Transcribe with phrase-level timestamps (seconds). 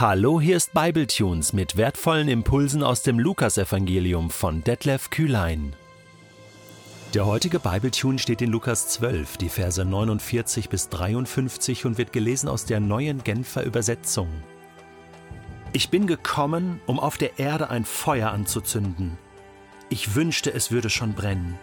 [0.00, 5.74] Hallo, hier ist Bibletunes mit wertvollen Impulsen aus dem Lukasevangelium von Detlef Kühlein.
[7.14, 12.48] Der heutige Bibletune steht in Lukas 12, die Verse 49 bis 53 und wird gelesen
[12.48, 14.28] aus der neuen Genfer Übersetzung.
[15.72, 19.18] Ich bin gekommen, um auf der Erde ein Feuer anzuzünden.
[19.88, 21.58] Ich wünschte, es würde schon brennen.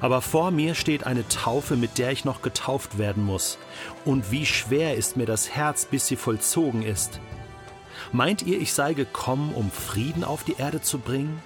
[0.00, 3.58] Aber vor mir steht eine Taufe, mit der ich noch getauft werden muss.
[4.06, 7.20] Und wie schwer ist mir das Herz, bis sie vollzogen ist.
[8.10, 11.40] Meint ihr, ich sei gekommen, um Frieden auf die Erde zu bringen?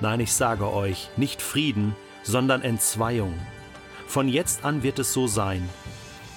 [0.00, 1.94] Nein, ich sage euch, nicht Frieden,
[2.24, 3.34] sondern Entzweiung.
[4.06, 5.68] Von jetzt an wird es so sein.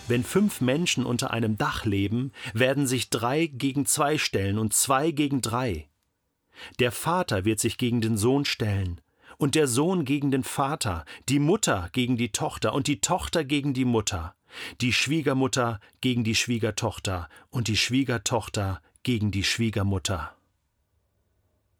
[0.07, 5.11] Wenn fünf Menschen unter einem Dach leben, werden sich drei gegen zwei stellen und zwei
[5.11, 5.87] gegen drei.
[6.79, 9.01] Der Vater wird sich gegen den Sohn stellen,
[9.37, 13.73] und der Sohn gegen den Vater, die Mutter gegen die Tochter und die Tochter gegen
[13.73, 14.35] die Mutter,
[14.81, 20.35] die Schwiegermutter gegen die Schwiegertochter und die Schwiegertochter gegen die Schwiegermutter.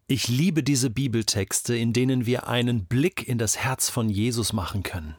[0.06, 4.84] Ich liebe diese Bibeltexte, in denen wir einen Blick in das Herz von Jesus machen
[4.84, 5.16] können.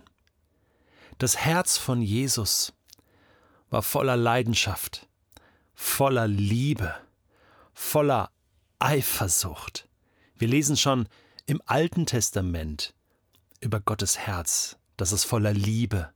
[1.17, 2.73] Das Herz von Jesus
[3.69, 5.09] war voller Leidenschaft,
[5.75, 6.95] voller Liebe,
[7.73, 8.31] voller
[8.79, 9.89] Eifersucht.
[10.35, 11.09] Wir lesen schon
[11.45, 12.93] im Alten Testament
[13.59, 16.13] über Gottes Herz, dass es voller Liebe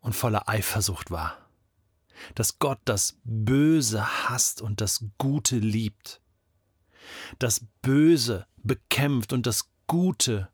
[0.00, 1.47] und voller Eifersucht war,
[2.34, 6.20] dass Gott das Böse hasst und das Gute liebt,
[7.38, 10.48] das Böse bekämpft und das Gute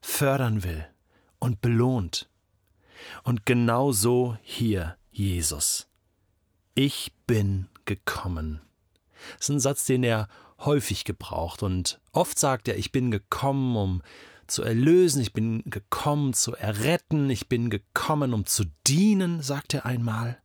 [0.00, 0.86] fördern will
[1.38, 2.28] und belohnt.
[3.24, 5.88] Und genau so hier Jesus.
[6.74, 8.60] Ich bin gekommen.
[9.36, 11.62] Das ist ein Satz, den er häufig gebraucht.
[11.62, 14.02] Und oft sagt er, ich bin gekommen, um
[14.46, 19.86] zu erlösen, ich bin gekommen zu erretten, ich bin gekommen, um zu dienen, sagt er
[19.86, 20.41] einmal.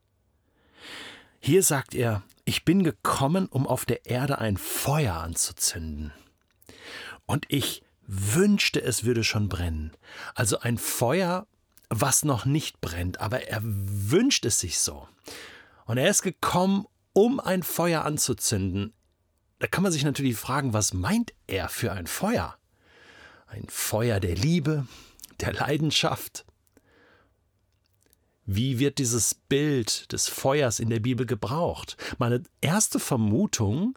[1.40, 6.14] Hier sagt er, ich bin gekommen, um auf der Erde ein Feuer anzuzünden.
[7.26, 9.92] Und ich wünschte, es würde schon brennen.
[10.34, 11.46] Also ein Feuer,
[11.90, 15.08] was noch nicht brennt, aber er wünscht es sich so.
[15.86, 18.94] Und er ist gekommen, um ein Feuer anzuzünden
[19.60, 22.58] da kann man sich natürlich fragen, was meint er für ein Feuer?
[23.48, 24.88] Ein Feuer der Liebe,
[25.40, 26.46] der Leidenschaft?
[28.48, 31.98] Wie wird dieses Bild des Feuers in der Bibel gebraucht?
[32.18, 33.96] Meine erste Vermutung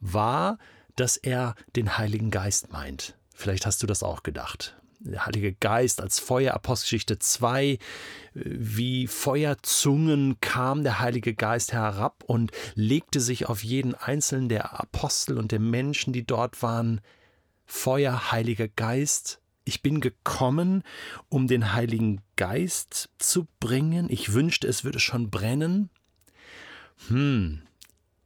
[0.00, 0.58] war,
[0.96, 3.16] dass er den Heiligen Geist meint.
[3.32, 7.78] Vielleicht hast du das auch gedacht der Heilige Geist als Feuer, Apostelgeschichte 2,
[8.34, 15.38] wie Feuerzungen kam der Heilige Geist herab und legte sich auf jeden einzelnen der Apostel
[15.38, 17.00] und der Menschen, die dort waren.
[17.64, 19.39] Feuer, Heiliger Geist.
[19.64, 20.82] Ich bin gekommen,
[21.28, 24.08] um den Heiligen Geist zu bringen.
[24.10, 25.90] Ich wünschte, es würde schon brennen.
[27.08, 27.62] Hm,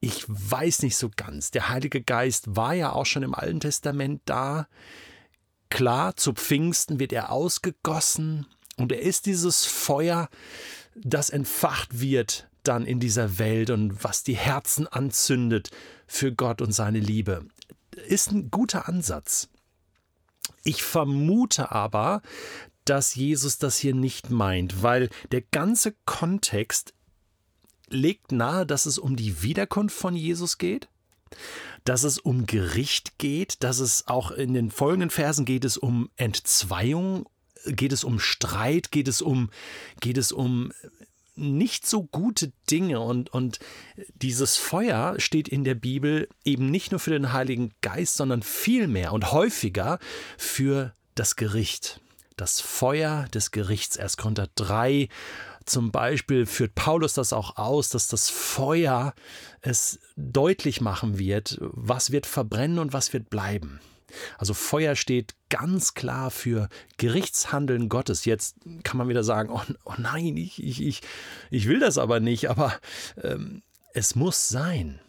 [0.01, 1.51] ich weiß nicht so ganz.
[1.51, 4.69] Der Heilige Geist war ja auch schon im Alten Testament da.
[5.71, 8.47] Klar, zu Pfingsten wird er ausgegossen
[8.77, 10.29] und er ist dieses Feuer,
[10.95, 15.71] das entfacht wird dann in dieser Welt und was die Herzen anzündet
[16.07, 17.47] für Gott und seine Liebe.
[18.09, 19.49] Ist ein guter Ansatz.
[20.65, 22.23] Ich vermute aber,
[22.85, 26.95] dass Jesus das hier nicht meint, weil der ganze Kontext
[27.89, 30.89] legt nahe, dass es um die Wiederkunft von Jesus geht
[31.85, 36.11] dass es um Gericht geht, dass es auch in den folgenden Versen geht es um
[36.17, 37.29] Entzweiung,
[37.67, 39.51] geht es um Streit, geht es um,
[40.01, 40.73] geht es um
[41.37, 43.59] nicht so gute Dinge und, und
[44.15, 49.13] dieses Feuer steht in der Bibel eben nicht nur für den Heiligen Geist, sondern vielmehr
[49.13, 49.99] und häufiger
[50.39, 52.01] für das Gericht.
[52.37, 54.17] Das Feuer des Gerichts, 1.
[54.17, 55.09] Korinther 3,
[55.65, 59.15] zum Beispiel führt Paulus das auch aus, dass das Feuer
[59.61, 63.81] es deutlich machen wird, was wird verbrennen und was wird bleiben.
[64.39, 68.25] Also Feuer steht ganz klar für Gerichtshandeln Gottes.
[68.25, 71.01] Jetzt kann man wieder sagen, oh, oh nein, ich, ich, ich,
[71.51, 72.79] ich will das aber nicht, aber
[73.23, 73.63] ähm,
[73.93, 75.01] es muss sein.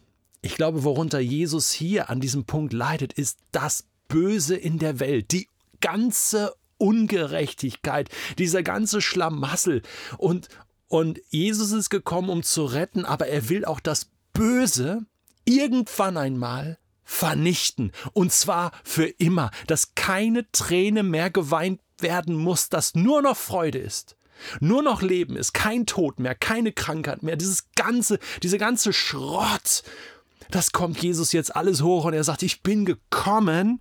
[0.42, 5.32] Ich glaube, worunter Jesus hier an diesem Punkt leidet, ist das Böse in der Welt,
[5.32, 5.50] die
[5.82, 9.82] ganze Ungerechtigkeit, dieser ganze Schlamassel.
[10.18, 10.50] Und,
[10.88, 15.06] und Jesus ist gekommen, um zu retten, aber er will auch das Böse
[15.46, 17.92] irgendwann einmal vernichten.
[18.14, 23.78] Und zwar für immer, dass keine Träne mehr geweint werden muss, dass nur noch Freude
[23.78, 24.18] ist.
[24.60, 29.84] Nur noch Leben ist, kein Tod mehr, keine Krankheit mehr, dieses ganze, diese ganze Schrott,
[30.52, 33.80] das kommt Jesus jetzt alles hoch und er sagt, ich bin gekommen,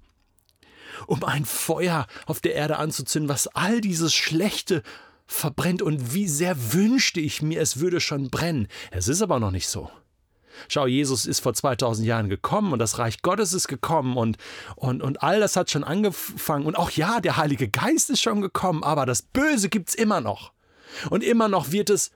[1.07, 4.83] um ein Feuer auf der Erde anzuzünden, was all dieses Schlechte
[5.27, 5.83] verbrennt.
[5.83, 8.69] Und wie sehr wünschte ich mir, es würde schon brennen.
[8.91, 9.91] Es ist aber noch nicht so.
[10.69, 14.37] Schau, Jesus ist vor 2000 Jahren gekommen und das Reich Gottes ist gekommen und,
[14.77, 16.67] und, und all das hat schon angefangen.
[16.67, 20.21] Und auch ja, der Heilige Geist ist schon gekommen, aber das Böse gibt es immer
[20.21, 20.53] noch.
[21.11, 22.11] Und immer noch wird es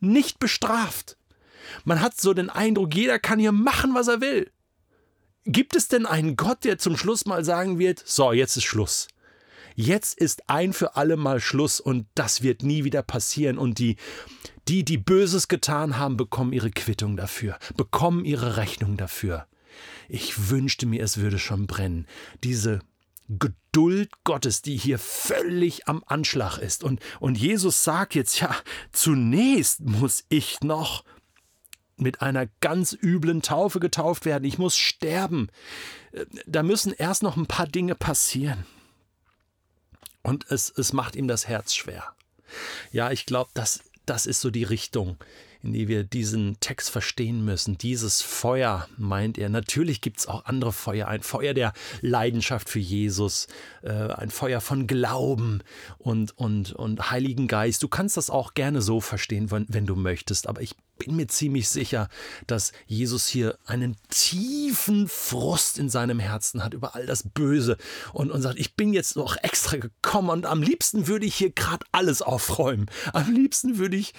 [0.00, 1.16] nicht bestraft.
[1.84, 4.50] Man hat so den Eindruck, jeder kann hier machen, was er will.
[5.44, 9.08] Gibt es denn einen Gott, der zum Schluss mal sagen wird, so, jetzt ist Schluss.
[9.78, 13.96] Jetzt ist ein für alle Mal Schluss und das wird nie wieder passieren und die,
[14.68, 19.46] die, die Böses getan haben, bekommen ihre Quittung dafür, bekommen ihre Rechnung dafür.
[20.08, 22.06] Ich wünschte mir, es würde schon brennen.
[22.42, 22.80] Diese
[23.28, 26.82] Geduld Gottes, die hier völlig am Anschlag ist.
[26.82, 28.56] Und, und Jesus sagt jetzt, ja,
[28.92, 31.04] zunächst muss ich noch
[31.98, 34.44] mit einer ganz üblen Taufe getauft werden.
[34.44, 35.48] Ich muss sterben.
[36.46, 38.64] Da müssen erst noch ein paar Dinge passieren.
[40.26, 42.02] Und es, es macht ihm das Herz schwer.
[42.90, 45.18] Ja, ich glaube, das, das ist so die Richtung,
[45.62, 47.78] in die wir diesen Text verstehen müssen.
[47.78, 49.48] Dieses Feuer, meint er.
[49.50, 51.06] Natürlich gibt es auch andere Feuer.
[51.06, 53.46] Ein Feuer der Leidenschaft für Jesus,
[53.82, 55.62] äh, ein Feuer von Glauben
[55.98, 57.84] und, und, und Heiligen Geist.
[57.84, 60.48] Du kannst das auch gerne so verstehen, wenn, wenn du möchtest.
[60.48, 62.08] Aber ich bin mir ziemlich sicher,
[62.46, 67.76] dass Jesus hier einen tiefen Frust in seinem Herzen hat über all das Böse
[68.12, 71.50] und, und sagt, ich bin jetzt noch extra gekommen und am liebsten würde ich hier
[71.50, 72.86] gerade alles aufräumen.
[73.12, 74.14] Am liebsten würde ich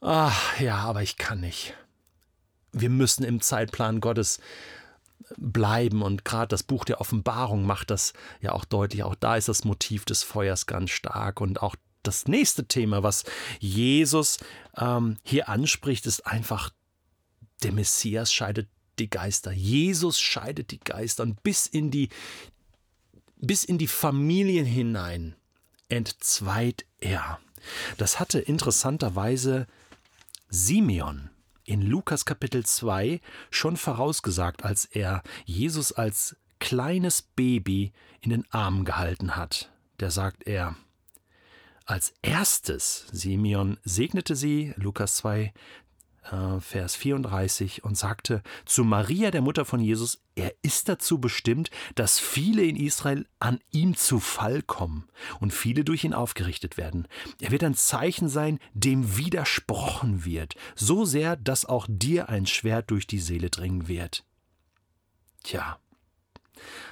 [0.00, 1.74] Ach ja, aber ich kann nicht.
[2.72, 4.40] Wir müssen im Zeitplan Gottes
[5.36, 9.02] bleiben und gerade das Buch der Offenbarung macht das ja auch deutlich.
[9.02, 11.74] Auch da ist das Motiv des Feuers ganz stark und auch
[12.06, 13.24] das nächste Thema, was
[13.58, 14.38] Jesus
[14.76, 16.70] ähm, hier anspricht, ist einfach,
[17.62, 18.68] der Messias scheidet
[18.98, 19.52] die Geister.
[19.52, 22.08] Jesus scheidet die Geister und bis in die,
[23.36, 25.36] bis in die Familien hinein
[25.88, 27.38] entzweit er.
[27.96, 29.66] Das hatte interessanterweise
[30.48, 31.30] Simeon
[31.64, 33.20] in Lukas Kapitel 2
[33.50, 39.70] schon vorausgesagt, als er Jesus als kleines Baby in den Armen gehalten hat.
[39.98, 40.76] Da sagt er,
[41.86, 45.52] als erstes, Simeon segnete sie, Lukas 2,
[46.32, 51.70] äh, Vers 34 und sagte zu Maria, der Mutter von Jesus, er ist dazu bestimmt,
[51.94, 55.06] dass viele in Israel an ihm zu Fall kommen
[55.38, 57.06] und viele durch ihn aufgerichtet werden.
[57.40, 62.90] Er wird ein Zeichen sein, dem widersprochen wird, so sehr, dass auch dir ein Schwert
[62.90, 64.24] durch die Seele dringen wird.
[65.44, 65.78] Tja,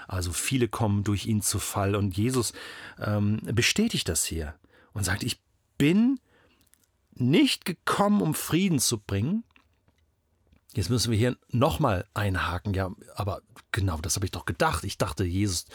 [0.07, 2.53] also viele kommen durch ihn zu Fall und Jesus
[3.01, 4.55] ähm, bestätigt das hier
[4.95, 5.41] und sagt, ich
[5.77, 6.19] bin
[7.15, 9.45] nicht gekommen, um Frieden zu bringen.
[10.73, 12.75] Jetzt müssen wir hier nochmal einhaken.
[12.75, 14.85] Ja, aber genau, das habe ich doch gedacht.
[14.85, 15.67] Ich dachte, Jesus,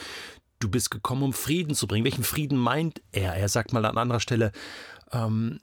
[0.60, 2.04] du bist gekommen, um Frieden zu bringen.
[2.04, 3.36] Welchen Frieden meint er?
[3.36, 4.51] Er sagt mal an anderer Stelle,
[5.12, 5.60] ähm,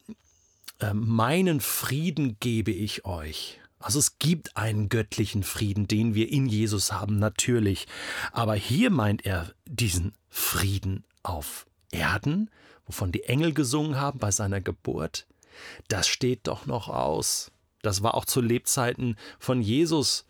[0.81, 3.61] äh, meinen Frieden gebe ich euch.
[3.79, 7.87] Also es gibt einen göttlichen Frieden, den wir in Jesus haben, natürlich.
[8.33, 12.51] Aber hier meint er diesen Frieden auf Erden,
[12.87, 15.27] wovon die Engel gesungen haben bei seiner Geburt.
[15.89, 17.51] Das steht doch noch aus.
[17.83, 20.25] Das war auch zu Lebzeiten von Jesus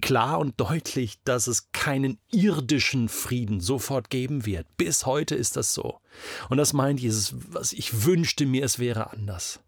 [0.00, 4.66] klar und deutlich, dass es keinen irdischen Frieden sofort geben wird.
[4.76, 6.00] Bis heute ist das so.
[6.48, 9.60] Und das meint Jesus, was ich wünschte mir, es wäre anders.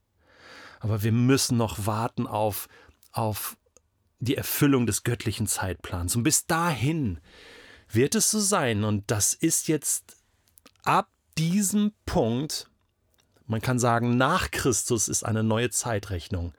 [0.80, 2.68] Aber wir müssen noch warten auf,
[3.12, 3.56] auf
[4.20, 6.14] die Erfüllung des göttlichen Zeitplans.
[6.16, 7.18] Und bis dahin
[7.90, 8.84] wird es so sein.
[8.84, 10.16] Und das ist jetzt
[10.84, 12.68] ab diesem Punkt
[13.46, 16.54] man kann sagen, nach Christus ist eine neue Zeitrechnung.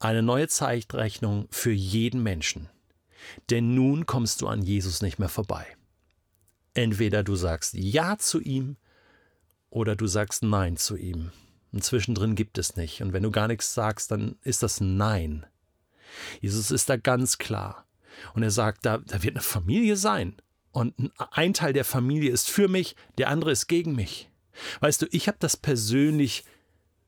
[0.00, 2.68] Eine neue Zeitrechnung für jeden Menschen.
[3.50, 5.66] Denn nun kommst du an Jesus nicht mehr vorbei.
[6.74, 8.76] Entweder du sagst Ja zu ihm
[9.70, 11.30] oder du sagst Nein zu ihm.
[11.72, 13.00] Und zwischendrin gibt es nicht.
[13.00, 15.46] Und wenn du gar nichts sagst, dann ist das Nein.
[16.40, 17.86] Jesus ist da ganz klar.
[18.34, 20.36] Und er sagt, da, da wird eine Familie sein.
[20.74, 24.28] Und ein Teil der Familie ist für mich, der andere ist gegen mich.
[24.80, 26.44] Weißt du, ich habe das persönlich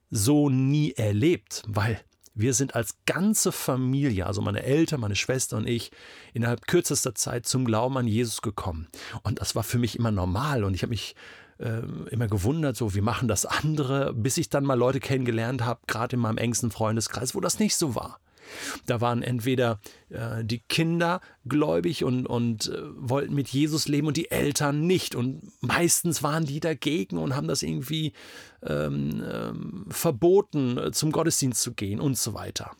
[0.08, 2.00] so nie erlebt, weil
[2.32, 5.90] wir sind als ganze Familie, also meine Eltern, meine Schwester und ich,
[6.32, 8.86] innerhalb kürzester Zeit zum Glauben an Jesus gekommen.
[9.24, 11.16] Und das war für mich immer normal und ich habe mich
[11.58, 11.80] äh,
[12.10, 16.14] immer gewundert, so wie machen das andere, bis ich dann mal Leute kennengelernt habe, gerade
[16.14, 18.20] in meinem engsten Freundeskreis, wo das nicht so war.
[18.86, 24.16] Da waren entweder äh, die Kinder gläubig und, und äh, wollten mit Jesus leben und
[24.16, 25.14] die Eltern nicht.
[25.14, 28.12] Und meistens waren die dagegen und haben das irgendwie
[28.62, 32.72] ähm, ähm, verboten, äh, zum Gottesdienst zu gehen und so weiter.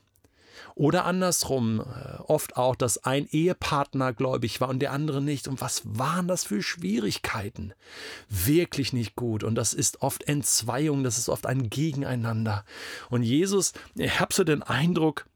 [0.79, 5.49] Oder andersrum, äh, oft auch, dass ein Ehepartner gläubig war und der andere nicht.
[5.49, 7.73] Und was waren das für Schwierigkeiten?
[8.29, 9.43] Wirklich nicht gut.
[9.43, 12.67] Und das ist oft Entzweiung, das ist oft ein Gegeneinander.
[13.09, 15.27] Und Jesus, ich habe so den Eindruck,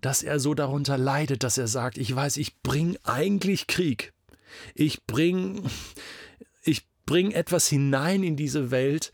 [0.00, 4.12] dass er so darunter leidet, dass er sagt, ich weiß, ich bringe eigentlich Krieg.
[4.74, 5.62] Ich bringe
[6.62, 9.12] ich bring etwas hinein in diese Welt.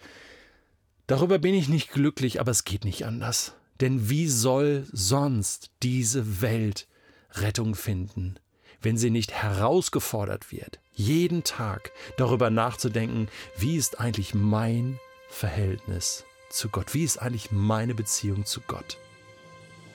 [1.06, 3.54] Darüber bin ich nicht glücklich, aber es geht nicht anders.
[3.80, 6.86] Denn wie soll sonst diese Welt
[7.32, 8.36] Rettung finden,
[8.80, 16.68] wenn sie nicht herausgefordert wird, jeden Tag darüber nachzudenken, wie ist eigentlich mein Verhältnis zu
[16.68, 18.98] Gott, wie ist eigentlich meine Beziehung zu Gott.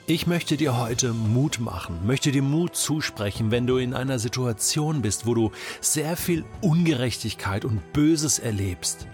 [0.06, 5.02] Ich möchte dir heute Mut machen, möchte dir Mut zusprechen, wenn du in einer Situation
[5.02, 9.06] bist, wo du sehr viel Ungerechtigkeit und Böses erlebst.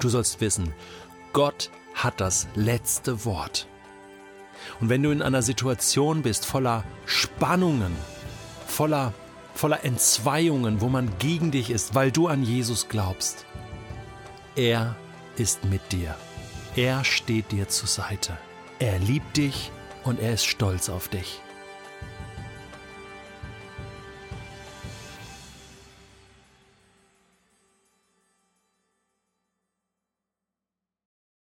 [0.00, 0.74] Du sollst wissen,
[1.32, 3.66] Gott hat das letzte Wort.
[4.80, 7.92] Und wenn du in einer Situation bist voller Spannungen,
[8.66, 9.14] voller,
[9.54, 13.46] voller Entzweiungen, wo man gegen dich ist, weil du an Jesus glaubst,
[14.54, 14.96] er
[15.36, 16.14] ist mit dir.
[16.76, 18.36] Er steht dir zur Seite.
[18.78, 19.70] Er liebt dich
[20.04, 21.40] und er ist stolz auf dich.